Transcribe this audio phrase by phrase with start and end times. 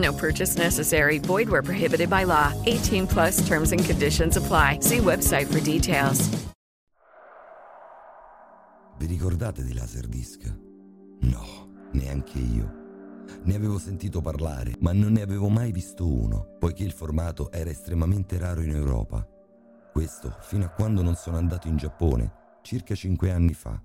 [0.00, 1.18] No purchase necessary.
[1.18, 2.52] Void where prohibited by law.
[2.64, 4.78] 18 plus terms and conditions apply.
[4.80, 6.28] See website for details.
[8.98, 10.54] Vi ricordate di Laserdisc?
[11.20, 12.78] No, neanche io.
[13.44, 17.70] Ne avevo sentito parlare, ma non ne avevo mai visto uno, poiché il formato era
[17.70, 19.26] estremamente raro in Europa.
[19.92, 22.32] Questo fino a quando non sono andato in Giappone,
[22.62, 23.80] circa cinque anni fa.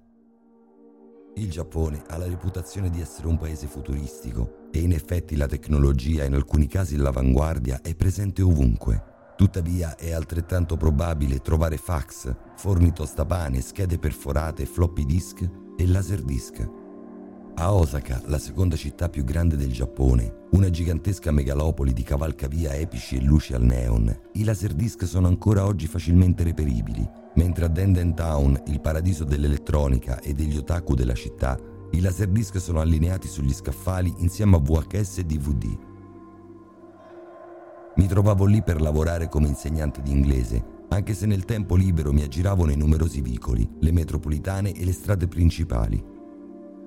[1.36, 6.26] Il Giappone ha la reputazione di essere un paese futuristico e in effetti la tecnologia,
[6.26, 9.14] in alcuni casi all'avanguardia, è presente ovunque.
[9.38, 16.70] Tuttavia è altrettanto probabile trovare fax, forni tostapane, schede perforate, floppy disk e laserdisc.
[17.56, 23.16] A Osaka, la seconda città più grande del Giappone, una gigantesca megalopoli di cavalcavia epici
[23.16, 28.62] e luci al neon, i laserdisc sono ancora oggi facilmente reperibili, mentre a Denden Town,
[28.68, 31.58] il paradiso dell'elettronica e degli otaku della città,
[31.96, 35.78] i laserdisc sono allineati sugli scaffali insieme a VHS e DVD.
[37.96, 42.24] Mi trovavo lì per lavorare come insegnante di inglese, anche se nel tempo libero mi
[42.24, 46.04] aggiravo nei numerosi vicoli, le metropolitane e le strade principali.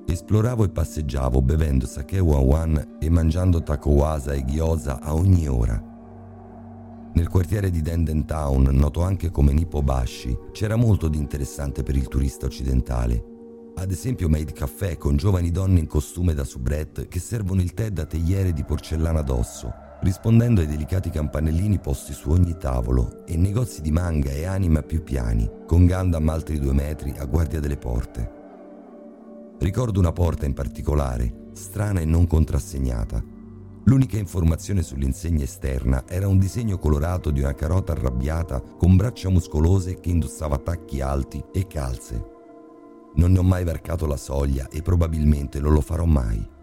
[0.07, 5.83] Esploravo e passeggiavo bevendo sake wan e mangiando takowasa e gyoza a ogni ora.
[7.15, 12.09] Nel quartiere di Denden Town, noto anche come Nippobashi, c'era molto di interessante per il
[12.09, 13.28] turista occidentale.
[13.79, 17.91] Ad esempio Made Café con giovani donne in costume da soubrette che servono il tè
[17.91, 23.81] da teiere di porcellana d'osso, rispondendo ai delicati campanellini posti su ogni tavolo, e negozi
[23.81, 27.77] di manga e anime a più piani, con Gundam altri due metri a guardia delle
[27.77, 28.33] porte.
[29.61, 33.23] Ricordo una porta in particolare, strana e non contrassegnata.
[33.85, 40.01] L'unica informazione sull'insegna esterna era un disegno colorato di una carota arrabbiata con braccia muscolose
[40.01, 42.37] che indossava tacchi alti e calze.
[43.15, 46.57] Non ne ho mai varcato la soglia e probabilmente non lo farò mai.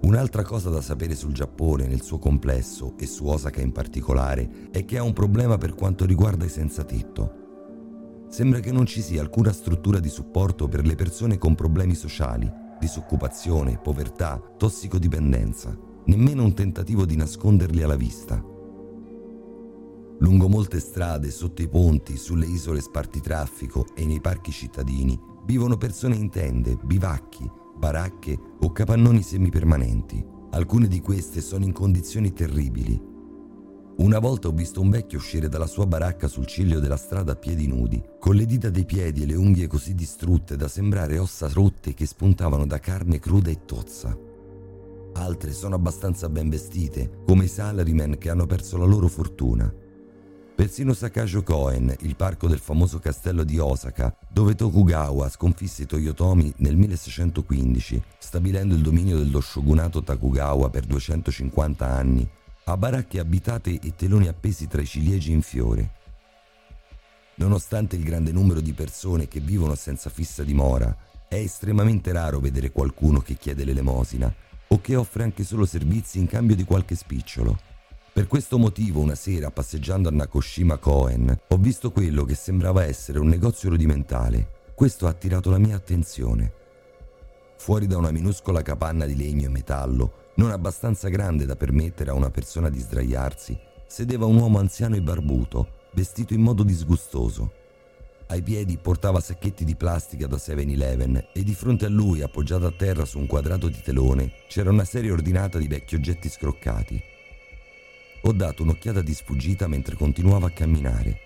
[0.00, 4.84] Un'altra cosa da sapere sul Giappone nel suo complesso e su Osaka in particolare è
[4.84, 8.26] che ha un problema per quanto riguarda i senza tetto.
[8.28, 12.50] Sembra che non ci sia alcuna struttura di supporto per le persone con problemi sociali,
[12.78, 18.42] disoccupazione, povertà, tossicodipendenza, nemmeno un tentativo di nasconderli alla vista.
[20.20, 26.16] Lungo molte strade, sotto i ponti, sulle isole spartitraffico e nei parchi cittadini vivono persone
[26.16, 30.24] in tende, bivacchi, baracche o capannoni semipermanenti.
[30.50, 33.00] Alcune di queste sono in condizioni terribili.
[33.98, 37.36] Una volta ho visto un vecchio uscire dalla sua baracca sul ciglio della strada a
[37.36, 41.48] piedi nudi, con le dita dei piedi e le unghie così distrutte da sembrare ossa
[41.48, 44.16] rotte che spuntavano da carne cruda e tozza.
[45.14, 49.72] Altre sono abbastanza ben vestite, come i salarymen che hanno perso la loro fortuna.
[50.58, 56.52] Persino Sakajo Koen, il parco del famoso castello di Osaka, dove Tokugawa sconfisse i Toyotomi
[56.56, 62.28] nel 1615, stabilendo il dominio dello shogunato Tokugawa per 250 anni,
[62.64, 65.92] ha baracche abitate e teloni appesi tra i ciliegi in fiore.
[67.36, 70.92] Nonostante il grande numero di persone che vivono senza fissa dimora,
[71.28, 74.34] è estremamente raro vedere qualcuno che chiede l'elemosina
[74.66, 77.77] o che offre anche solo servizi in cambio di qualche spicciolo.
[78.18, 83.20] Per questo motivo una sera passeggiando a Nakoshima Koen ho visto quello che sembrava essere
[83.20, 84.48] un negozio rudimentale.
[84.74, 86.52] Questo ha attirato la mia attenzione.
[87.58, 92.14] Fuori da una minuscola capanna di legno e metallo, non abbastanza grande da permettere a
[92.14, 93.56] una persona di sdraiarsi,
[93.86, 97.52] sedeva un uomo anziano e barbuto, vestito in modo disgustoso.
[98.26, 102.74] Ai piedi portava sacchetti di plastica da 7-Eleven e di fronte a lui, appoggiato a
[102.76, 107.16] terra su un quadrato di telone, c'era una serie ordinata di vecchi oggetti scroccati.
[108.22, 111.20] Ho dato un'occhiata di sfuggita mentre continuavo a camminare.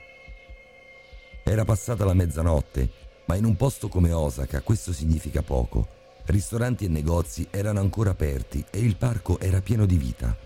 [1.42, 2.90] Era passata la mezzanotte,
[3.24, 6.00] ma in un posto come Osaka questo significa poco.
[6.26, 10.36] Ristoranti e negozi erano ancora aperti e il parco era pieno di vita.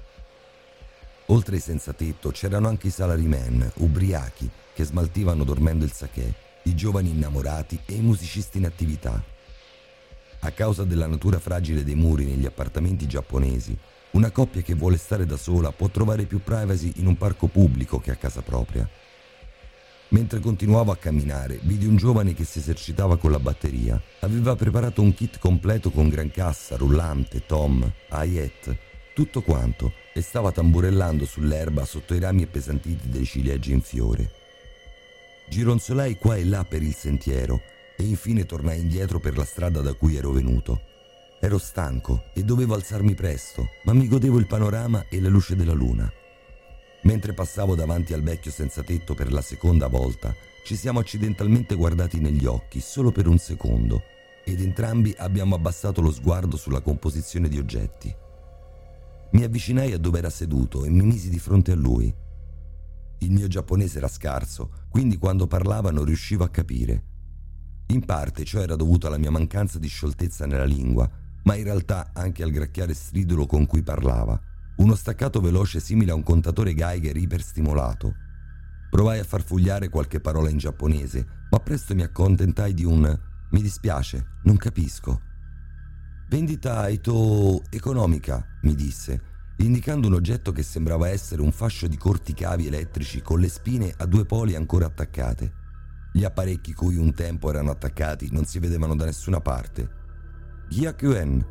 [1.27, 6.75] Oltre ai senza tetto c'erano anche i salarymen, ubriachi, che smaltivano dormendo il sake, i
[6.77, 9.23] giovani innamorati e i musicisti in attività.
[10.41, 13.77] A causa della natura fragile dei muri negli appartamenti giapponesi,
[14.17, 18.01] una coppia che vuole stare da sola può trovare più privacy in un parco pubblico
[18.01, 18.89] che a casa propria.
[20.09, 24.01] Mentre continuavo a camminare, vidi un giovane che si esercitava con la batteria.
[24.21, 28.75] Aveva preparato un kit completo con gran cassa, rullante, tom, hi-hat,
[29.13, 34.31] tutto quanto, e stava tamburellando sull'erba sotto i rami appesantiti dei ciliegi in fiore.
[35.47, 37.61] Gironzolai qua e là per il sentiero
[37.99, 40.86] e infine tornai indietro per la strada da cui ero venuto.
[41.47, 45.75] Ero stanco e dovevo alzarmi presto, ma mi godevo il panorama e la luce della
[45.75, 46.13] luna.
[47.05, 50.35] Mentre passavo davanti al vecchio senza tetto per la seconda volta,
[50.65, 54.03] ci siamo accidentalmente guardati negli occhi solo per un secondo
[54.45, 58.13] ed entrambi abbiamo abbassato lo sguardo sulla composizione di oggetti.
[59.31, 62.13] Mi avvicinai a dove era seduto e mi misi di fronte a lui.
[63.19, 67.05] Il mio giapponese era scarso, quindi quando parlava non riuscivo a capire.
[67.91, 71.09] In parte ciò era dovuto alla mia mancanza di scioltezza nella lingua,
[71.47, 74.41] ma in realtà anche al gracchiare stridulo con cui parlava
[74.77, 78.15] uno staccato veloce simile a un contatore Geiger iperstimolato.
[78.91, 84.27] Provai a farfugliare qualche parola in giapponese, ma presto mi accontentai di un mi dispiace,
[84.43, 85.23] non capisco.
[86.29, 89.21] Vendita Aito economica, mi disse,
[89.59, 93.95] indicando un oggetto che sembrava essere un fascio di corti cavi elettrici con le spine
[93.97, 95.65] a due poli ancora attaccate.
[96.13, 100.05] Gli apparecchi cui un tempo erano attaccati non si vedevano da nessuna parte.
[100.69, 101.47] Gyakuen,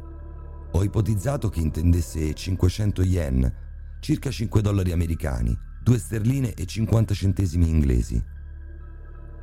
[0.72, 3.54] ho ipotizzato che intendesse 500 yen,
[4.00, 8.22] circa 5 dollari americani, 2 sterline e 50 centesimi inglesi.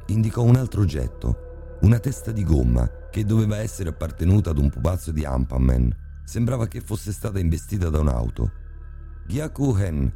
[0.06, 5.10] Indicò un altro oggetto, una testa di gomma che doveva essere appartenuta ad un pupazzo
[5.10, 5.96] di Ampaman.
[6.22, 8.52] Sembrava che fosse stata investita da un'auto.
[9.26, 10.12] Gyaku Hen,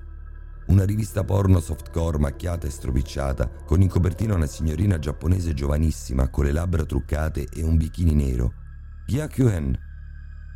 [0.66, 6.44] una rivista porno softcore macchiata e stropicciata, con in copertina una signorina giapponese giovanissima con
[6.44, 8.64] le labbra truccate e un bikini nero.
[9.08, 9.78] Gyaku Hen,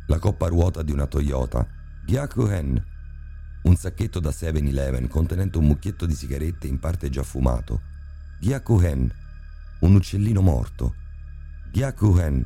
[0.07, 1.65] la coppa ruota di una Toyota,
[2.03, 2.85] Gyakuen,
[3.61, 7.79] un sacchetto da 7-Eleven contenente un mucchietto di sigarette in parte già fumato,
[8.41, 9.09] Gyakuen,
[9.79, 10.95] un uccellino morto,
[11.71, 12.45] Gyakuen,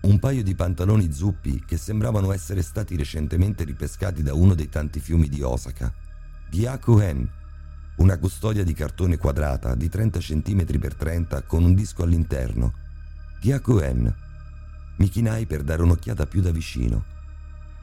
[0.00, 5.00] un paio di pantaloni zuppi che sembravano essere stati recentemente ripescati da uno dei tanti
[5.00, 5.92] fiumi di Osaka,
[6.48, 7.30] Gyakuen,
[7.96, 12.72] una custodia di cartone quadrata di 30 cm x 30 con un disco all'interno,
[13.42, 14.30] Gyakuen,
[14.96, 17.04] mi chinai per dare un'occhiata più da vicino.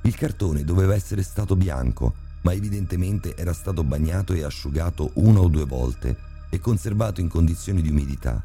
[0.04, 5.50] Il cartone doveva essere stato bianco, ma evidentemente era stato bagnato e asciugato una o
[5.50, 6.18] due volte
[6.50, 8.42] e conservato in condizioni di umidità.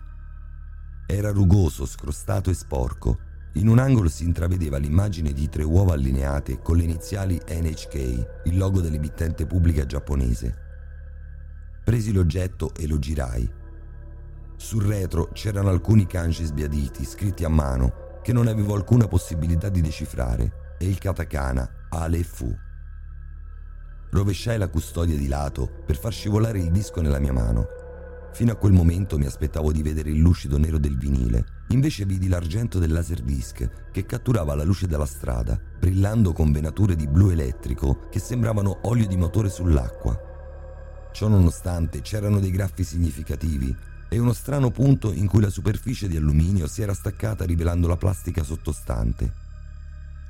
[1.06, 3.18] Era rugoso, scrostato e sporco.
[3.54, 7.94] In un angolo si intravedeva l'immagine di tre uova allineate con le iniziali NHK,
[8.44, 10.62] il logo dell'emittente pubblica giapponese.
[11.84, 13.48] Presi l'oggetto e lo girai.
[14.56, 19.82] Sul retro c'erano alcuni kanji sbiaditi scritti a mano che non avevo alcuna possibilità di
[19.82, 22.50] decifrare, e il katakana Ale Fu.
[24.10, 27.66] Rovesciai la custodia di lato per far scivolare il disco nella mia mano.
[28.32, 32.28] Fino a quel momento mi aspettavo di vedere il lucido nero del vinile, invece vidi
[32.28, 38.08] l'argento del laserdisc che catturava la luce della strada, brillando con venature di blu elettrico
[38.08, 40.18] che sembravano olio di motore sull'acqua.
[41.12, 43.76] Ciò nonostante c'erano dei graffi significativi
[44.14, 47.96] e uno strano punto in cui la superficie di alluminio si era staccata rivelando la
[47.96, 49.42] plastica sottostante.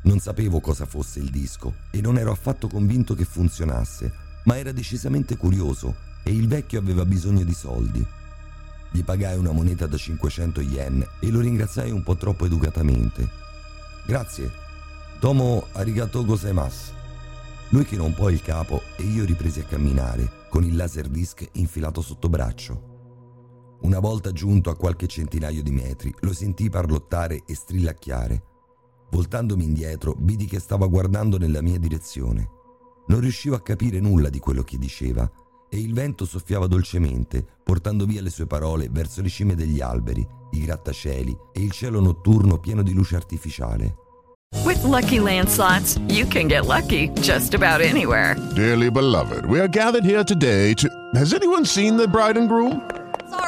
[0.05, 4.11] Non sapevo cosa fosse il disco e non ero affatto convinto che funzionasse,
[4.45, 8.03] ma era decisamente curioso e il vecchio aveva bisogno di soldi.
[8.91, 13.29] Gli pagai una moneta da 500 yen e lo ringraziai un po' troppo educatamente.
[14.07, 14.51] Grazie.
[15.21, 16.93] Tomo arigato gozaimasu.
[17.69, 22.01] Lui chinò un po' il capo e io ripresi a camminare, con il laserdisc infilato
[22.01, 22.93] sotto braccio.
[23.83, 28.43] Una volta giunto a qualche centinaio di metri, lo sentii parlottare e strillacchiare.
[29.11, 32.49] Voltandomi indietro, vidi che stava guardando nella mia direzione.
[33.07, 35.31] Non riuscivo a capire nulla di quello che diceva
[35.69, 40.27] e il vento soffiava dolcemente, portando via le sue parole verso le cime degli alberi,
[40.53, 43.97] i grattacieli e il cielo notturno pieno di luce artificiale.
[44.65, 48.37] With lucky landslots, you can get lucky just about anywhere.
[48.55, 50.89] Dearly beloved, we are gathered here today to.
[51.15, 52.81] Has anyone seen the bride and groom?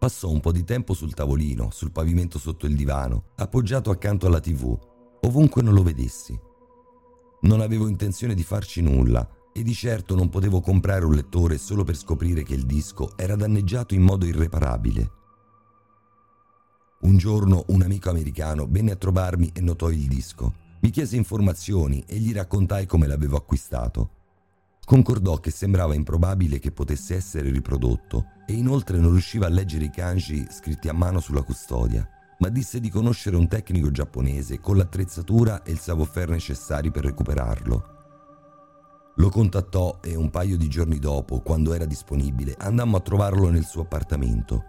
[0.00, 4.40] Passò un po' di tempo sul tavolino, sul pavimento sotto il divano, appoggiato accanto alla
[4.40, 4.74] tv,
[5.20, 6.34] ovunque non lo vedessi.
[7.42, 11.84] Non avevo intenzione di farci nulla e di certo non potevo comprare un lettore solo
[11.84, 15.10] per scoprire che il disco era danneggiato in modo irreparabile.
[17.02, 20.54] Un giorno un amico americano venne a trovarmi e notò il disco.
[20.80, 24.19] Mi chiese informazioni e gli raccontai come l'avevo acquistato.
[24.90, 29.90] Concordò che sembrava improbabile che potesse essere riprodotto e inoltre non riusciva a leggere i
[29.90, 32.04] kanji scritti a mano sulla custodia,
[32.38, 37.84] ma disse di conoscere un tecnico giapponese con l'attrezzatura e il savoir-faire necessari per recuperarlo.
[39.14, 43.66] Lo contattò e un paio di giorni dopo, quando era disponibile, andammo a trovarlo nel
[43.66, 44.64] suo appartamento.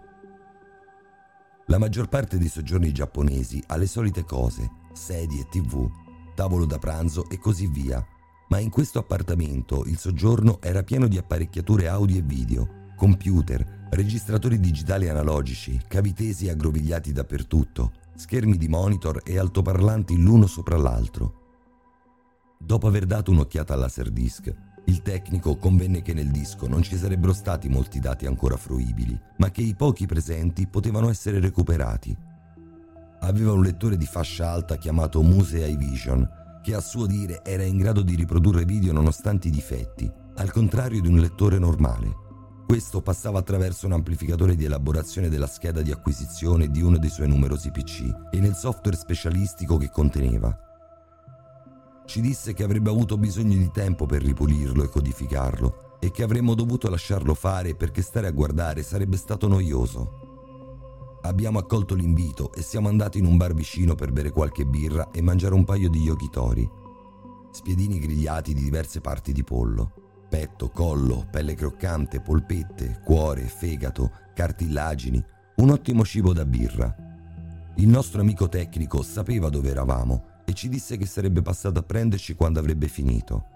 [1.66, 5.84] La maggior parte dei soggiorni giapponesi ha le solite cose, sedie, tv,
[6.36, 8.06] tavolo da pranzo e così via,
[8.52, 14.60] ma in questo appartamento il soggiorno era pieno di apparecchiature audio e video, computer, registratori
[14.60, 21.40] digitali analogici, cavi tesi aggrovigliati dappertutto, schermi di monitor e altoparlanti l'uno sopra l'altro.
[22.58, 24.54] Dopo aver dato un'occhiata al laserdisc,
[24.84, 29.50] il tecnico convenne che nel disco non ci sarebbero stati molti dati ancora fruibili, ma
[29.50, 32.14] che i pochi presenti potevano essere recuperati.
[33.20, 37.76] Aveva un lettore di fascia alta chiamato Muse iVision, che a suo dire era in
[37.76, 42.20] grado di riprodurre video nonostante i difetti, al contrario di un lettore normale.
[42.66, 47.28] Questo passava attraverso un amplificatore di elaborazione della scheda di acquisizione di uno dei suoi
[47.28, 50.56] numerosi PC e nel software specialistico che conteneva.
[52.06, 56.54] Ci disse che avrebbe avuto bisogno di tempo per ripulirlo e codificarlo e che avremmo
[56.54, 60.21] dovuto lasciarlo fare perché stare a guardare sarebbe stato noioso.
[61.24, 65.22] Abbiamo accolto l'invito e siamo andati in un bar vicino per bere qualche birra e
[65.22, 66.68] mangiare un paio di yokitori.
[67.52, 70.26] Spiedini grigliati di diverse parti di pollo.
[70.28, 75.24] Petto, collo, pelle croccante, polpette, cuore, fegato, cartillagini.
[75.56, 76.92] Un ottimo cibo da birra.
[77.76, 82.34] Il nostro amico tecnico sapeva dove eravamo e ci disse che sarebbe passato a prenderci
[82.34, 83.46] quando avrebbe finito.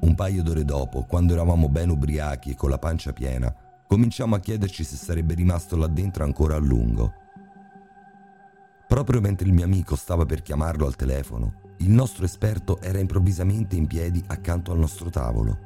[0.00, 3.54] Un paio d'ore dopo, quando eravamo ben ubriachi e con la pancia piena,
[3.90, 7.12] cominciamo a chiederci se sarebbe rimasto là dentro ancora a lungo.
[8.86, 13.74] Proprio mentre il mio amico stava per chiamarlo al telefono, il nostro esperto era improvvisamente
[13.74, 15.58] in piedi accanto al nostro tavolo.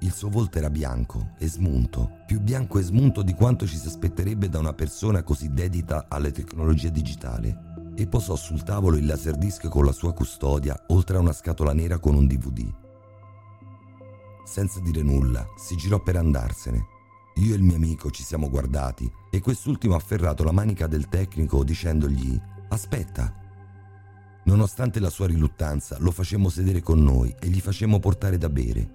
[0.00, 3.86] Il suo volto era bianco e smunto, più bianco e smunto di quanto ci si
[3.86, 7.56] aspetterebbe da una persona così dedita alle tecnologie digitali,
[7.94, 11.98] e posò sul tavolo il laserdisc con la sua custodia, oltre a una scatola nera
[11.98, 12.70] con un DVD.
[14.44, 16.94] Senza dire nulla, si girò per andarsene
[17.38, 21.08] io e il mio amico ci siamo guardati e quest'ultimo ha afferrato la manica del
[21.08, 23.44] tecnico dicendogli Aspetta.
[24.44, 28.88] Nonostante la sua riluttanza, lo facemmo sedere con noi e gli facemmo portare da bere.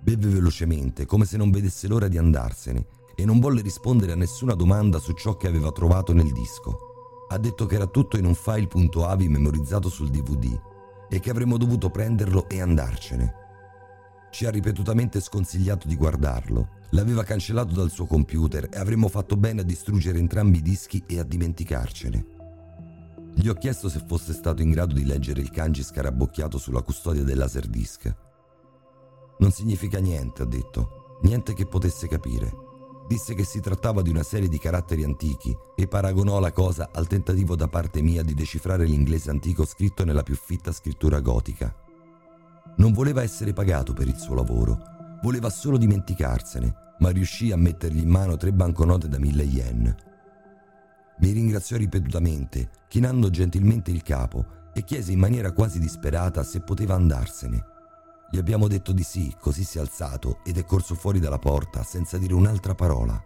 [0.00, 4.54] Beve velocemente, come se non vedesse l'ora di andarsene, e non volle rispondere a nessuna
[4.54, 7.24] domanda su ciò che aveva trovato nel disco.
[7.28, 10.60] Ha detto che era tutto in un file.avi memorizzato sul DVD
[11.08, 13.34] e che avremmo dovuto prenderlo e andarcene.
[14.30, 19.62] Ci ha ripetutamente sconsigliato di guardarlo L'aveva cancellato dal suo computer e avremmo fatto bene
[19.62, 22.34] a distruggere entrambi i dischi e a dimenticarcene.
[23.34, 27.22] Gli ho chiesto se fosse stato in grado di leggere il kanji scarabocchiato sulla custodia
[27.22, 28.14] del laserdisc.
[29.38, 32.64] Non significa niente, ha detto, niente che potesse capire.
[33.06, 37.06] Disse che si trattava di una serie di caratteri antichi e paragonò la cosa al
[37.06, 41.74] tentativo da parte mia di decifrare l'inglese antico scritto nella più fitta scrittura gotica.
[42.78, 48.00] Non voleva essere pagato per il suo lavoro Voleva solo dimenticarsene, ma riuscì a mettergli
[48.00, 49.94] in mano tre banconote da mille yen.
[51.18, 56.94] Mi ringraziò ripetutamente, chinando gentilmente il capo, e chiese in maniera quasi disperata se poteva
[56.94, 57.64] andarsene.
[58.30, 61.82] Gli abbiamo detto di sì, così si è alzato ed è corso fuori dalla porta
[61.82, 63.18] senza dire un'altra parola.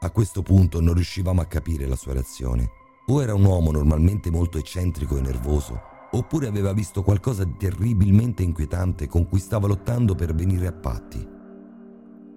[0.00, 2.68] A questo punto non riuscivamo a capire la sua reazione.
[3.06, 5.80] O era un uomo normalmente molto eccentrico e nervoso,
[6.12, 11.26] oppure aveva visto qualcosa di terribilmente inquietante con cui stava lottando per venire a patti.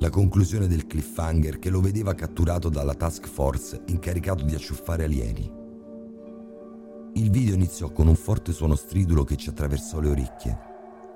[0.02, 5.48] la conclusione del cliffhanger che lo vedeva catturato dalla task force incaricato di acciuffare alieni.
[7.14, 10.58] Il video iniziò con un forte suono stridulo che ci attraversò le orecchie.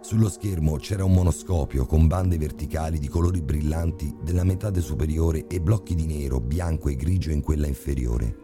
[0.02, 5.60] Sullo schermo c'era un monoscopio con bande verticali di colori brillanti della metà superiore e
[5.60, 8.36] blocchi di nero, bianco e grigio in quella inferiore.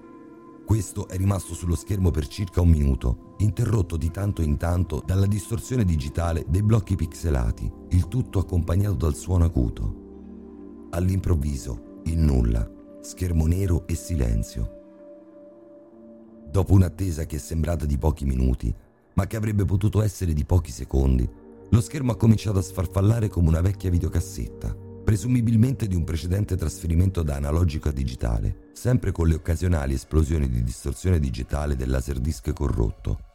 [0.67, 5.27] Questo è rimasto sullo schermo per circa un minuto, interrotto di tanto in tanto dalla
[5.27, 10.02] distorsione digitale dei blocchi pixelati, il tutto accompagnato dal suono acuto.
[10.95, 12.69] All'improvviso, il nulla,
[13.01, 14.81] schermo nero e silenzio.
[16.51, 18.75] Dopo un'attesa che è sembrata di pochi minuti,
[19.15, 21.27] ma che avrebbe potuto essere di pochi secondi,
[21.71, 27.23] lo schermo ha cominciato a sfarfallare come una vecchia videocassetta, presumibilmente di un precedente trasferimento
[27.23, 33.32] da analogico a digitale, sempre con le occasionali esplosioni di distorsione digitale del laserdisc corrotto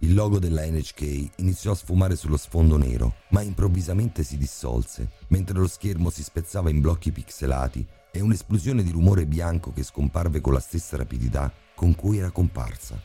[0.00, 5.58] il logo della NHK iniziò a sfumare sullo sfondo nero, ma improvvisamente si dissolse, mentre
[5.58, 10.52] lo schermo si spezzava in blocchi pixelati e un'esplosione di rumore bianco che scomparve con
[10.52, 13.00] la stessa rapidità con cui era comparsa.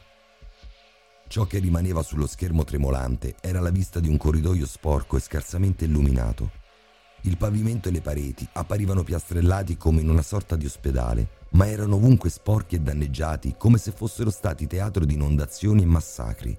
[1.27, 5.85] Ciò che rimaneva sullo schermo tremolante era la vista di un corridoio sporco e scarsamente
[5.85, 6.61] illuminato.
[7.21, 11.95] Il pavimento e le pareti apparivano piastrellati come in una sorta di ospedale, ma erano
[11.95, 16.55] ovunque sporchi e danneggiati come se fossero stati teatro di inondazioni e massacri.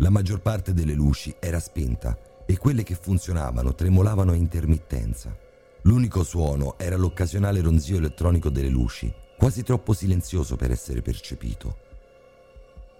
[0.00, 5.34] La maggior parte delle luci era spenta e quelle che funzionavano tremolavano a intermittenza.
[5.82, 11.78] L'unico suono era l'occasionale ronzio elettronico delle luci, quasi troppo silenzioso per essere percepito.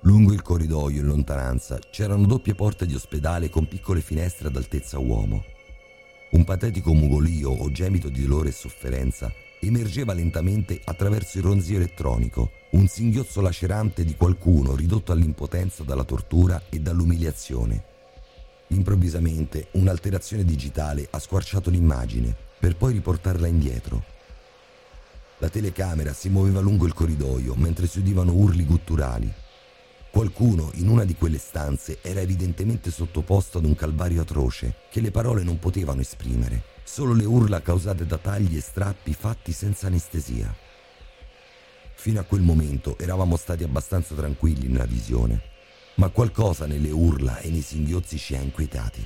[0.03, 4.99] Lungo il corridoio in lontananza c'erano doppie porte di ospedale con piccole finestre ad altezza
[4.99, 5.45] uomo.
[6.31, 9.31] Un patetico mugolio o gemito di dolore e sofferenza
[9.61, 16.63] emergeva lentamente attraverso il ronzio elettronico, un singhiozzo lacerante di qualcuno ridotto all'impotenza dalla tortura
[16.69, 17.85] e dall'umiliazione.
[18.69, 24.05] Improvvisamente un'alterazione digitale ha squarciato l'immagine per poi riportarla indietro.
[25.39, 29.33] La telecamera si muoveva lungo il corridoio mentre si udivano urli gutturali.
[30.11, 35.11] Qualcuno in una di quelle stanze era evidentemente sottoposto ad un calvario atroce che le
[35.11, 40.55] parole non potevano esprimere solo le urla causate da tagli e strappi fatti senza anestesia.
[41.95, 45.43] Fino a quel momento eravamo stati abbastanza tranquilli nella visione,
[45.97, 49.05] ma qualcosa nelle urla e nei singhiozzi ci ha inquietati.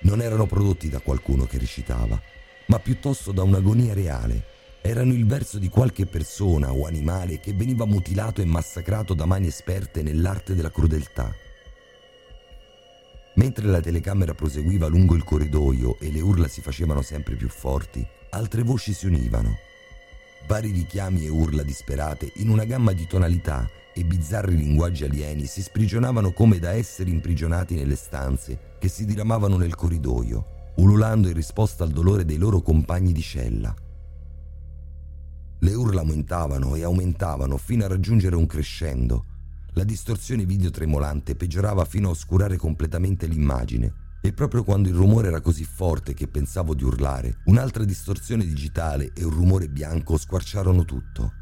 [0.00, 2.18] Non erano prodotti da qualcuno che recitava,
[2.66, 4.54] ma piuttosto da un'agonia reale.
[4.80, 9.48] Erano il verso di qualche persona o animale che veniva mutilato e massacrato da mani
[9.48, 11.34] esperte nell'arte della crudeltà.
[13.36, 18.06] Mentre la telecamera proseguiva lungo il corridoio e le urla si facevano sempre più forti,
[18.30, 19.58] altre voci si univano.
[20.46, 25.60] Vari richiami e urla disperate in una gamma di tonalità e bizzarri linguaggi alieni si
[25.60, 31.84] sprigionavano come da esseri imprigionati nelle stanze che si diramavano nel corridoio, ululando in risposta
[31.84, 33.74] al dolore dei loro compagni di cella.
[35.58, 39.35] Le urla aumentavano e aumentavano fino a raggiungere un crescendo
[39.76, 45.28] la distorsione video tremolante peggiorava fino a oscurare completamente l'immagine e proprio quando il rumore
[45.28, 50.86] era così forte che pensavo di urlare, un'altra distorsione digitale e un rumore bianco squarciarono
[50.86, 51.32] tutto.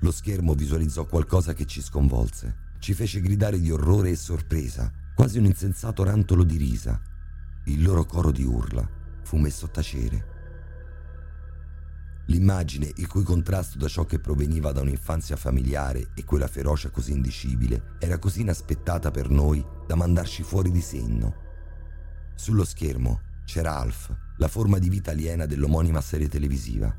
[0.00, 5.36] Lo schermo visualizzò qualcosa che ci sconvolse, ci fece gridare di orrore e sorpresa, quasi
[5.38, 6.98] un insensato rantolo di risa.
[7.66, 8.88] Il loro coro di urla
[9.22, 10.33] fu messo a tacere.
[12.26, 17.12] L'immagine, il cui contrasto da ciò che proveniva da un'infanzia familiare e quella ferocia così
[17.12, 21.34] indicibile, era così inaspettata per noi da mandarci fuori di senno.
[22.34, 26.96] Sullo schermo c'era Alf, la forma di vita aliena dell'omonima serie televisiva.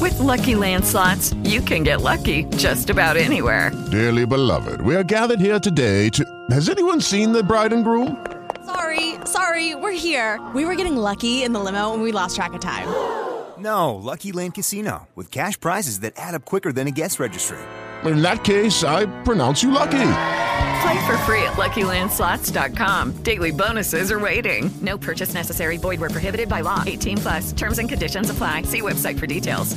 [0.00, 3.72] With Lucky Land slots, you can get lucky just about anywhere.
[3.90, 6.24] Dearly beloved, we are gathered here today to.
[6.50, 8.16] Has anyone seen the bride and groom?
[8.64, 10.38] Sorry, sorry, we're here.
[10.54, 12.86] We were getting lucky in the limo and we lost track of time.
[13.62, 17.58] No, Lucky Land Casino, with cash prizes that add up quicker than a guest registry.
[18.04, 20.08] In that case, I pronounce you lucky.
[20.82, 23.22] Play for free at LuckyLandSlots.com.
[23.22, 24.68] Daily bonuses are waiting.
[24.80, 25.78] No purchase necessary.
[25.78, 26.82] Void where prohibited by law.
[26.84, 27.52] 18 plus.
[27.52, 28.62] Terms and conditions apply.
[28.62, 29.76] See website for details.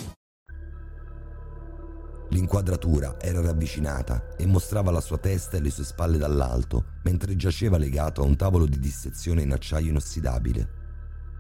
[2.30, 7.78] L'inquadratura era ravvicinata e mostrava la sua testa e le sue spalle dall'alto, mentre giaceva
[7.78, 10.85] legato a un tavolo di dissezione in acciaio inossidabile.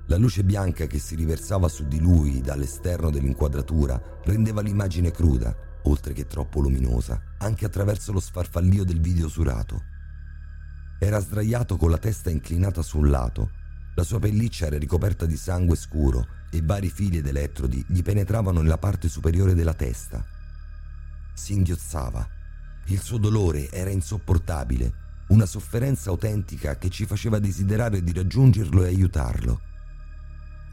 [0.08, 6.14] La luce bianca che si riversava su di lui dall'esterno dell'inquadratura rendeva l'immagine cruda, oltre
[6.14, 9.82] che troppo luminosa, anche attraverso lo sfarfallio del video usurato.
[11.00, 13.50] Era sdraiato con la testa inclinata su un lato,
[13.96, 18.62] la sua pelliccia era ricoperta di sangue scuro e vari fili ed elettrodi gli penetravano
[18.62, 20.24] nella parte superiore della testa.
[21.34, 22.28] Si inghiozzava.
[22.88, 24.94] Il suo dolore era insopportabile,
[25.30, 29.62] una sofferenza autentica che ci faceva desiderare di raggiungerlo e aiutarlo.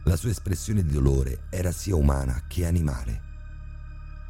[0.05, 3.31] La sua espressione di dolore era sia umana che animale.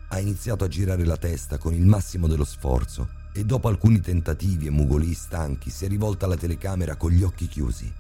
[0.09, 4.67] Ha iniziato a girare la testa con il massimo dello sforzo e dopo alcuni tentativi
[4.67, 7.91] e mugolii stanchi si è rivolta alla telecamera con gli occhi chiusi.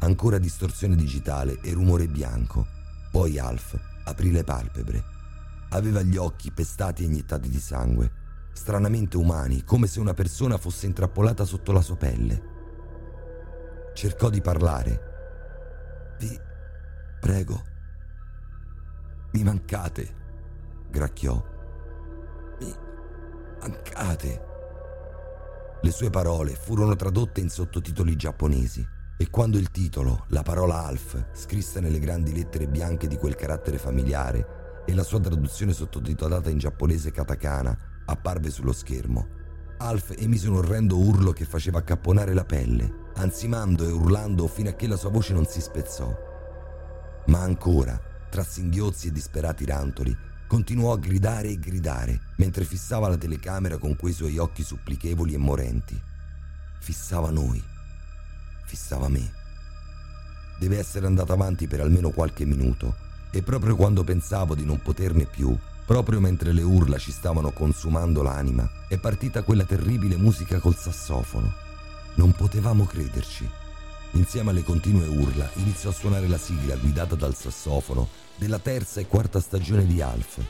[0.00, 2.66] Ancora distorsione digitale e rumore bianco.
[3.10, 5.02] Poi Alf aprì le palpebre.
[5.70, 8.12] Aveva gli occhi pestati e iniettati di sangue,
[8.52, 12.42] stranamente umani, come se una persona fosse intrappolata sotto la sua pelle.
[13.94, 15.06] Cercò di parlare.
[16.18, 16.46] Vi
[17.20, 17.62] prego.
[19.32, 20.14] Mi mancate,
[20.90, 21.42] gracchiò.
[22.60, 22.74] Mi
[23.60, 24.46] mancate.
[25.80, 31.30] Le sue parole furono tradotte in sottotitoli giapponesi e quando il titolo, la parola Alf,
[31.32, 36.58] scrissa nelle grandi lettere bianche di quel carattere familiare e la sua traduzione sottotitolata in
[36.58, 37.76] giapponese katakana
[38.06, 39.36] apparve sullo schermo,
[39.78, 44.72] Alf emise un orrendo urlo che faceva accapponare la pelle, ansimando e urlando fino a
[44.72, 46.27] che la sua voce non si spezzò.
[47.28, 53.18] Ma ancora, tra singhiozzi e disperati rantoli, continuò a gridare e gridare mentre fissava la
[53.18, 56.00] telecamera con quei suoi occhi supplichevoli e morenti.
[56.80, 57.62] Fissava noi.
[58.64, 59.32] Fissava me.
[60.58, 65.26] Deve essere andato avanti per almeno qualche minuto e proprio quando pensavo di non poterne
[65.26, 70.76] più, proprio mentre le urla ci stavano consumando l'anima, è partita quella terribile musica col
[70.76, 71.52] sassofono.
[72.14, 73.57] Non potevamo crederci.
[74.12, 79.06] Insieme alle continue urla iniziò a suonare la sigla guidata dal sassofono della terza e
[79.06, 80.40] quarta stagione di Alf.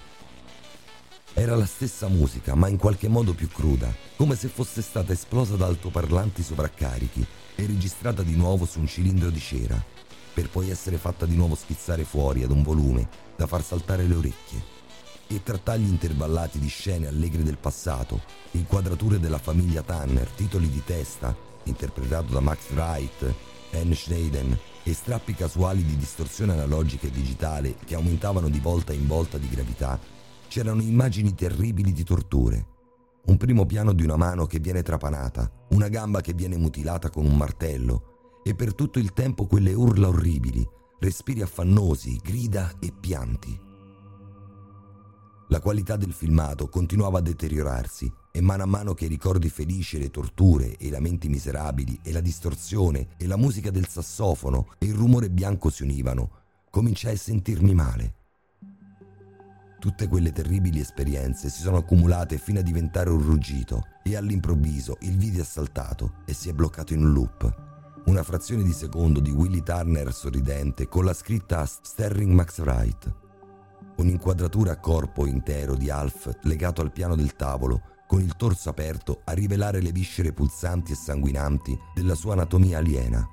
[1.34, 5.56] Era la stessa musica, ma in qualche modo più cruda, come se fosse stata esplosa
[5.56, 9.82] da altoparlanti sovraccarichi e registrata di nuovo su un cilindro di cera,
[10.34, 14.14] per poi essere fatta di nuovo spizzare fuori ad un volume da far saltare le
[14.14, 14.76] orecchie.
[15.26, 20.82] E tra tagli intervallati di scene allegre del passato, inquadrature della famiglia Tanner, titoli di
[20.84, 23.34] testa, interpretato da Max Wright,
[23.94, 29.38] Schneiden e strappi casuali di distorsione analogica e digitale che aumentavano di volta in volta
[29.38, 29.98] di gravità,
[30.48, 32.66] c'erano immagini terribili di torture.
[33.26, 37.26] Un primo piano di una mano che viene trapanata, una gamba che viene mutilata con
[37.26, 40.66] un martello e per tutto il tempo quelle urla orribili,
[40.98, 43.60] respiri affannosi, grida e pianti.
[45.48, 49.98] La qualità del filmato continuava a deteriorarsi e mano a mano che i ricordi felici,
[49.98, 54.86] le torture e i lamenti miserabili e la distorsione e la musica del sassofono e
[54.86, 56.30] il rumore bianco si univano,
[56.70, 58.14] cominciai a sentirmi male.
[59.78, 65.16] Tutte quelle terribili esperienze si sono accumulate fino a diventare un ruggito e all'improvviso il
[65.16, 67.66] video è saltato e si è bloccato in un loop.
[68.06, 73.14] Una frazione di secondo di Willy Turner sorridente con la scritta Sterling Max Wright.
[73.98, 79.20] Un'inquadratura a corpo intero di Alf legato al piano del tavolo con il torso aperto
[79.24, 83.28] a rivelare le viscere pulsanti e sanguinanti della sua anatomia aliena.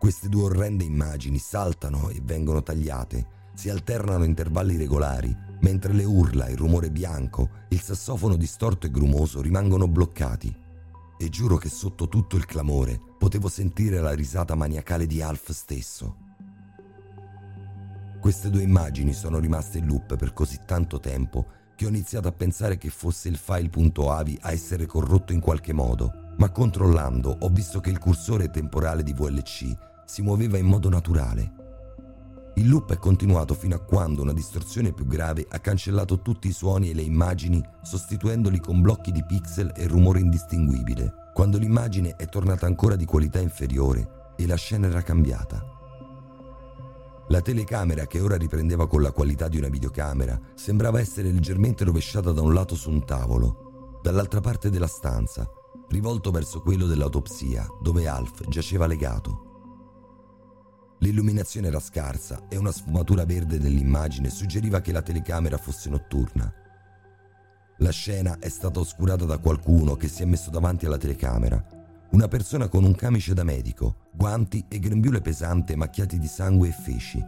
[0.00, 6.02] Queste due orrende immagini saltano e vengono tagliate, si alternano a intervalli regolari, mentre le
[6.02, 10.52] urla, il rumore bianco, il sassofono distorto e grumoso rimangono bloccati.
[11.16, 16.16] E giuro che sotto tutto il clamore potevo sentire la risata maniacale di Alf stesso.
[18.20, 22.32] Queste due immagini sono rimaste in loop per così tanto tempo che ho iniziato a
[22.32, 27.78] pensare che fosse il file.avi a essere corrotto in qualche modo, ma controllando ho visto
[27.78, 31.52] che il cursore temporale di VLC si muoveva in modo naturale.
[32.56, 36.52] Il loop è continuato fino a quando una distorsione più grave ha cancellato tutti i
[36.52, 42.26] suoni e le immagini sostituendoli con blocchi di pixel e rumore indistinguibile, quando l'immagine è
[42.26, 45.77] tornata ancora di qualità inferiore e la scena era cambiata.
[47.30, 52.32] La telecamera, che ora riprendeva con la qualità di una videocamera, sembrava essere leggermente rovesciata
[52.32, 55.46] da un lato su un tavolo, dall'altra parte della stanza,
[55.88, 59.44] rivolto verso quello dell'autopsia, dove Alf giaceva legato.
[61.00, 66.50] L'illuminazione era scarsa e una sfumatura verde dell'immagine suggeriva che la telecamera fosse notturna.
[67.80, 71.62] La scena è stata oscurata da qualcuno che si è messo davanti alla telecamera,
[72.10, 76.72] una persona con un camice da medico, guanti e grembiule pesante macchiati di sangue e
[76.72, 77.24] feci.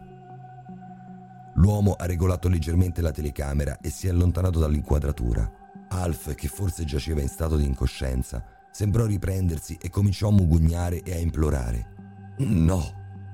[1.55, 5.49] L'uomo ha regolato leggermente la telecamera e si è allontanato dall'inquadratura.
[5.89, 11.13] Alf, che forse giaceva in stato di incoscienza, sembrò riprendersi e cominciò a mugugnare e
[11.13, 12.35] a implorare.
[12.37, 12.81] No,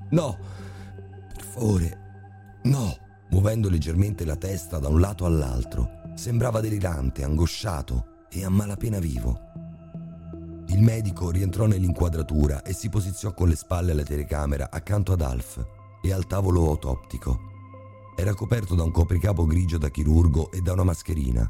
[0.10, 0.38] no,
[1.34, 1.98] per favore,
[2.64, 2.98] no,
[3.30, 6.02] muovendo leggermente la testa da un lato all'altro.
[6.16, 9.67] Sembrava delirante, angosciato e a malapena vivo.
[10.70, 15.66] Il medico rientrò nell'inquadratura e si posiziò con le spalle alla telecamera accanto ad Alf
[16.02, 17.40] e al tavolo autoptico.
[18.18, 21.50] Era coperto da un copricapo grigio da chirurgo e da una mascherina.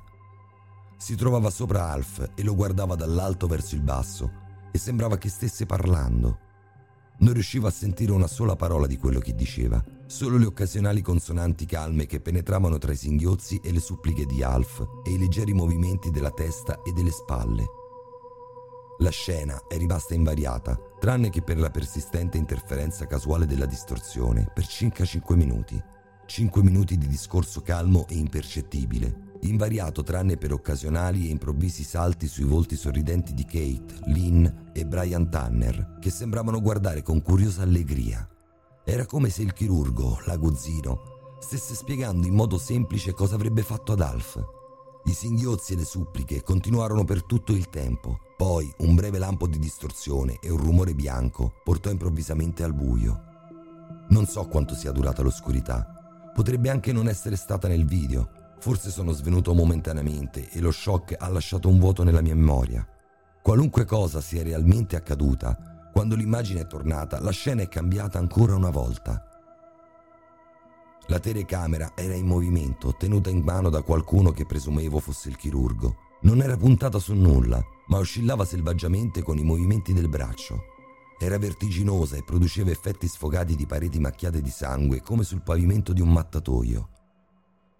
[0.97, 4.31] Si trovava sopra Alf e lo guardava dall'alto verso il basso
[4.71, 6.39] e sembrava che stesse parlando.
[7.19, 11.65] Non riusciva a sentire una sola parola di quello che diceva, solo le occasionali consonanti
[11.65, 16.11] calme che penetravano tra i singhiozzi e le suppliche di Alf e i leggeri movimenti
[16.11, 17.65] della testa e delle spalle.
[18.99, 24.65] La scena è rimasta invariata, tranne che per la persistente interferenza casuale della distorsione, per
[24.65, 25.79] circa 5 minuti.
[26.25, 32.45] 5 minuti di discorso calmo e impercettibile, invariato tranne per occasionali e improvvisi salti sui
[32.45, 38.27] volti sorridenti di Kate, Lynn e Brian Tanner, che sembravano guardare con curiosa allegria.
[38.83, 44.01] Era come se il chirurgo, l'aguzzino, stesse spiegando in modo semplice cosa avrebbe fatto ad
[44.01, 44.56] Alf.
[45.07, 49.57] I singhiozzi e le suppliche continuarono per tutto il tempo, poi un breve lampo di
[49.57, 53.23] distorsione e un rumore bianco portò improvvisamente al buio.
[54.09, 56.31] Non so quanto sia durata l'oscurità.
[56.33, 58.55] Potrebbe anche non essere stata nel video.
[58.59, 62.85] Forse sono svenuto momentaneamente e lo shock ha lasciato un vuoto nella mia memoria.
[63.41, 68.71] Qualunque cosa sia realmente accaduta, quando l'immagine è tornata, la scena è cambiata ancora una
[68.71, 69.23] volta.
[71.09, 75.95] La telecamera era in movimento, tenuta in mano da qualcuno che presumevo fosse il chirurgo.
[76.21, 80.63] Non era puntata su nulla, ma oscillava selvaggiamente con i movimenti del braccio.
[81.17, 86.01] Era vertiginosa e produceva effetti sfogati di pareti macchiate di sangue come sul pavimento di
[86.01, 86.89] un mattatoio.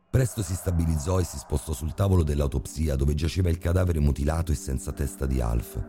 [0.10, 4.56] Presto si stabilizzò e si spostò sul tavolo dell'autopsia dove giaceva il cadavere mutilato e
[4.56, 5.86] senza testa di Alf,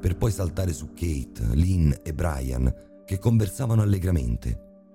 [0.00, 2.74] per poi saltare su Kate, Lynn e Brian
[3.04, 4.67] che conversavano allegramente.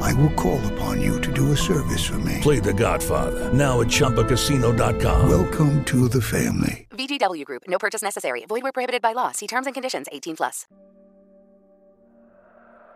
[0.00, 2.40] I will call upon you to do a service for me.
[2.40, 5.28] Play The Godfather now at ChumbaCasino.com.
[5.28, 6.86] Welcome to the family.
[6.90, 7.62] VGW Group.
[7.68, 8.44] No purchase necessary.
[8.46, 9.32] Void where prohibited by law.
[9.32, 10.06] See terms and conditions.
[10.10, 10.66] 18 plus.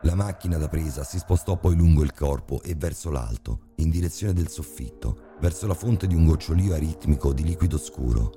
[0.04, 4.32] La macchina da presa si spostò poi lungo il corpo e verso l'alto, in direzione
[4.32, 8.32] del soffitto, verso la fonte di un gocciolio aritmico di liquido scuro.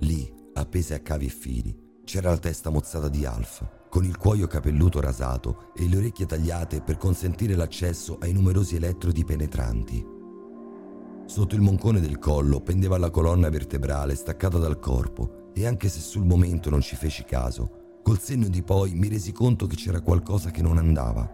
[0.00, 4.46] Lì, appese a cavi e fili, c'era la testa mozzata di Alf, con il cuoio
[4.46, 10.06] capelluto rasato e le orecchie tagliate per consentire l'accesso ai numerosi elettrodi penetranti.
[11.26, 16.00] Sotto il moncone del collo pendeva la colonna vertebrale staccata dal corpo e anche se
[16.00, 20.00] sul momento non ci feci caso, col senno di poi mi resi conto che c'era
[20.00, 21.28] qualcosa che non andava.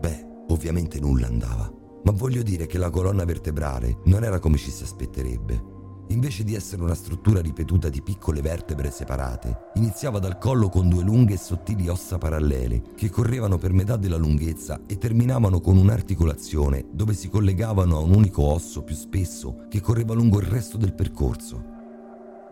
[0.00, 1.70] Beh, ovviamente nulla andava,
[2.02, 5.75] ma voglio dire che la colonna vertebrale non era come ci si aspetterebbe.
[6.08, 11.02] Invece di essere una struttura ripetuta di piccole vertebre separate, iniziava dal collo con due
[11.02, 16.86] lunghe e sottili ossa parallele che correvano per metà della lunghezza e terminavano con un'articolazione
[16.92, 20.94] dove si collegavano a un unico osso più spesso che correva lungo il resto del
[20.94, 21.74] percorso.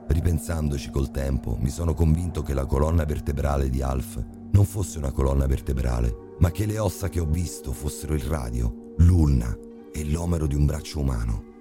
[0.07, 5.13] Ripensandoci col tempo, mi sono convinto che la colonna vertebrale di Alf non fosse una
[5.13, 9.57] colonna vertebrale, ma che le ossa che ho visto fossero il radio, l'ulna
[9.93, 11.54] e l'omero di un braccio umano.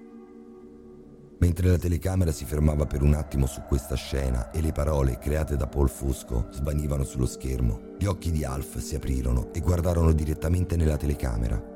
[1.38, 5.56] Mentre la telecamera si fermava per un attimo su questa scena e le parole create
[5.56, 10.76] da Paul Fusco svanivano sullo schermo, gli occhi di Alf si aprirono e guardarono direttamente
[10.76, 11.72] nella telecamera.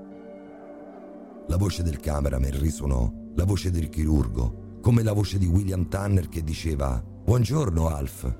[1.49, 6.29] La voce del cameraman risuonò, la voce del chirurgo, come la voce di William Tanner
[6.29, 8.37] che diceva Buongiorno Alf.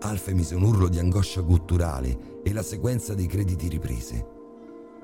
[0.00, 4.26] Alf emise un urlo di angoscia gutturale e la sequenza dei crediti riprese.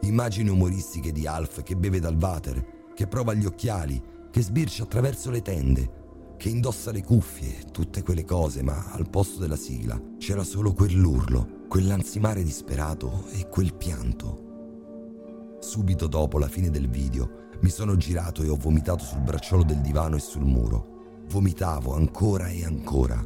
[0.01, 5.31] Immagini umoristiche di Alf che beve dal water, che prova gli occhiali che sbircia attraverso
[5.31, 10.45] le tende, che indossa le cuffie, tutte quelle cose, ma al posto della sigla c'era
[10.45, 14.47] solo quell'urlo, quell'ansimare disperato e quel pianto.
[15.61, 19.81] Subito dopo la fine del video mi sono girato e ho vomitato sul bracciolo del
[19.81, 21.25] divano e sul muro.
[21.29, 23.21] Vomitavo ancora e ancora.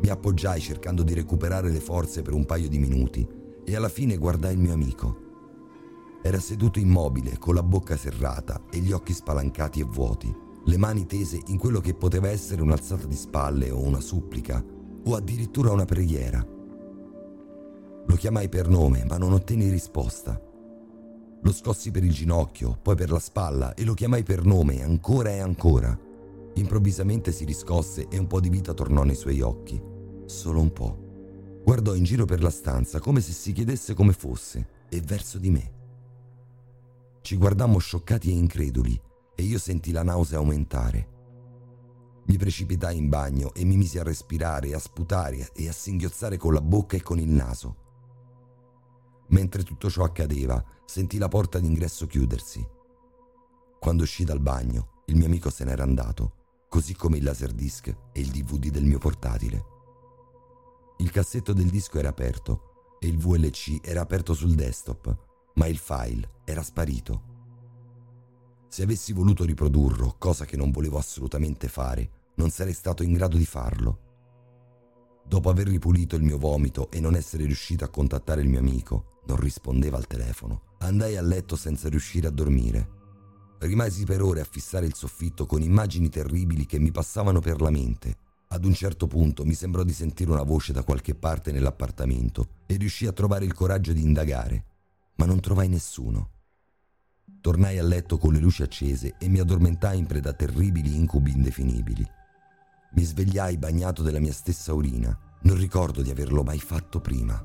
[0.00, 3.26] Mi appoggiai cercando di recuperare le forze per un paio di minuti
[3.64, 5.26] e alla fine guardai il mio amico.
[6.22, 11.06] Era seduto immobile, con la bocca serrata e gli occhi spalancati e vuoti le mani
[11.06, 14.62] tese in quello che poteva essere un'alzata di spalle o una supplica
[15.04, 16.46] o addirittura una preghiera.
[18.06, 20.38] Lo chiamai per nome, ma non ottenni risposta.
[21.40, 25.30] Lo scossi per il ginocchio, poi per la spalla e lo chiamai per nome ancora
[25.30, 25.98] e ancora.
[26.54, 29.80] Improvvisamente si riscosse e un po' di vita tornò nei suoi occhi.
[30.26, 31.60] Solo un po'.
[31.64, 35.50] Guardò in giro per la stanza come se si chiedesse come fosse e verso di
[35.50, 35.77] me.
[37.20, 39.00] Ci guardammo scioccati e increduli
[39.34, 41.16] e io sentii la nausea aumentare.
[42.26, 46.52] Mi precipitai in bagno e mi misi a respirare, a sputare e a singhiozzare con
[46.52, 47.76] la bocca e con il naso.
[49.28, 52.66] Mentre tutto ciò accadeva, sentii la porta d'ingresso chiudersi.
[53.78, 58.20] Quando uscì dal bagno, il mio amico se n'era andato, così come il laserdisc e
[58.20, 59.64] il DVD del mio portatile.
[60.98, 65.27] Il cassetto del disco era aperto e il VLC era aperto sul desktop,
[65.58, 67.22] ma il file era sparito.
[68.68, 73.36] Se avessi voluto riprodurlo, cosa che non volevo assolutamente fare, non sarei stato in grado
[73.36, 74.06] di farlo.
[75.26, 79.18] Dopo aver ripulito il mio vomito e non essere riuscito a contattare il mio amico,
[79.26, 82.96] non rispondeva al telefono, andai a letto senza riuscire a dormire.
[83.58, 87.70] Rimasi per ore a fissare il soffitto con immagini terribili che mi passavano per la
[87.70, 88.16] mente.
[88.50, 92.76] Ad un certo punto mi sembrò di sentire una voce da qualche parte nell'appartamento e
[92.76, 94.67] riuscii a trovare il coraggio di indagare,
[95.18, 96.30] ma non trovai nessuno.
[97.40, 101.32] Tornai a letto con le luci accese e mi addormentai in preda a terribili incubi
[101.32, 102.06] indefinibili.
[102.92, 105.16] Mi svegliai bagnato della mia stessa urina.
[105.42, 107.40] Non ricordo di averlo mai fatto prima.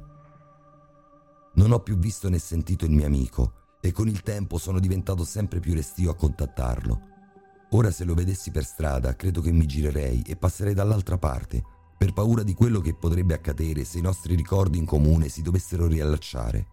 [1.55, 5.23] Non ho più visto né sentito il mio amico e con il tempo sono diventato
[5.23, 7.11] sempre più restio a contattarlo.
[7.71, 11.61] Ora se lo vedessi per strada credo che mi girerei e passerei dall'altra parte
[11.97, 15.87] per paura di quello che potrebbe accadere se i nostri ricordi in comune si dovessero
[15.87, 16.72] riallacciare.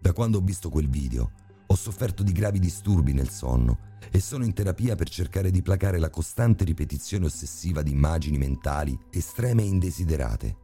[0.00, 1.30] Da quando ho visto quel video
[1.66, 5.98] ho sofferto di gravi disturbi nel sonno e sono in terapia per cercare di placare
[5.98, 10.56] la costante ripetizione ossessiva di immagini mentali estreme e indesiderate.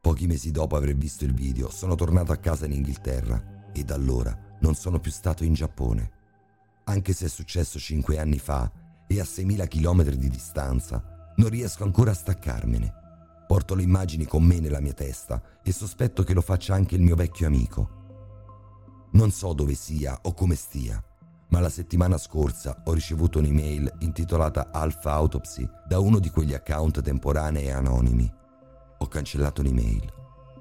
[0.00, 3.94] Pochi mesi dopo aver visto il video sono tornato a casa in Inghilterra e da
[3.94, 6.10] allora non sono più stato in Giappone.
[6.84, 8.70] Anche se è successo cinque anni fa
[9.06, 12.97] e a 6.000 km di distanza, non riesco ancora a staccarmene.
[13.48, 17.00] Porto le immagini con me nella mia testa e sospetto che lo faccia anche il
[17.00, 17.88] mio vecchio amico.
[19.12, 21.02] Non so dove sia o come stia,
[21.48, 27.00] ma la settimana scorsa ho ricevuto un'email intitolata Alpha Autopsy da uno di quegli account
[27.00, 28.30] temporanei e anonimi.
[28.98, 30.12] Ho cancellato l'email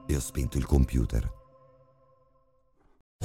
[0.07, 1.29] e ho spento il computer.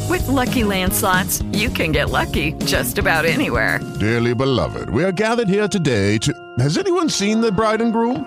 [0.08, 3.78] With lucky landslots, you can get lucky just about anywhere.
[4.00, 6.32] Dearly beloved, we are gathered here today to.
[6.58, 8.26] Has anyone seen the bride and groom?